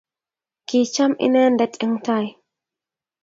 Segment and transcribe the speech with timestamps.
[0.67, 2.27] Kicham inendet eng tai